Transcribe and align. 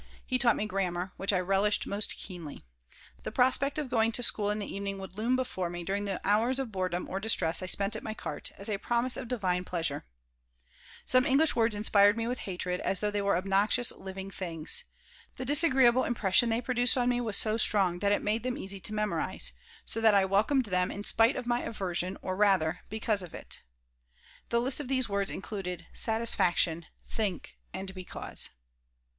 He 0.25 0.39
taught 0.39 0.55
me 0.55 0.65
grammar, 0.65 1.13
which 1.17 1.31
I 1.31 1.39
relished 1.39 1.85
most 1.85 2.17
keenly. 2.17 2.63
The 3.21 3.31
prospect 3.31 3.77
of 3.77 3.87
going 3.87 4.11
to 4.13 4.23
school 4.23 4.49
in 4.49 4.57
the 4.57 4.75
evening 4.75 4.97
would 4.97 5.15
loom 5.15 5.35
before 5.35 5.69
me, 5.69 5.83
during 5.83 6.05
the 6.05 6.19
hours 6.23 6.57
of 6.57 6.71
boredom 6.71 7.07
or 7.07 7.19
distress 7.19 7.61
I 7.61 7.67
spent 7.67 7.95
at 7.95 8.01
my 8.01 8.15
cart, 8.15 8.51
as 8.57 8.67
a 8.67 8.79
promise 8.79 9.15
of 9.15 9.27
divine 9.27 9.63
pleasure 9.63 10.03
Some 11.05 11.23
English 11.23 11.55
words 11.55 11.75
inspired 11.75 12.17
me 12.17 12.25
with 12.25 12.39
hatred, 12.49 12.79
as 12.79 12.99
though 12.99 13.11
they 13.11 13.21
were 13.21 13.37
obnoxious 13.37 13.91
living 13.91 14.31
things. 14.31 14.85
The 15.35 15.45
disagreeable 15.45 16.05
impression 16.05 16.49
they 16.49 16.61
produced 16.61 16.97
on 16.97 17.07
me 17.07 17.21
was 17.21 17.37
so 17.37 17.57
strong 17.57 17.99
that 17.99 18.11
it 18.11 18.23
made 18.23 18.41
them 18.41 18.57
easy 18.57 18.79
to 18.79 18.95
memorize, 18.95 19.51
so 19.85 20.01
that 20.01 20.15
I 20.15 20.25
welcomed 20.25 20.65
them 20.65 20.89
in 20.89 21.03
spite 21.03 21.35
of 21.35 21.45
my 21.45 21.61
aversion 21.61 22.17
or, 22.23 22.35
rather, 22.35 22.79
because 22.89 23.21
of 23.21 23.35
it. 23.35 23.61
The 24.49 24.59
list 24.59 24.79
of 24.79 24.87
these 24.87 25.07
words 25.07 25.29
included 25.29 25.85
"satisfaction," 25.93 26.87
"think," 27.07 27.59
and 27.71 27.93
"because." 27.93 28.49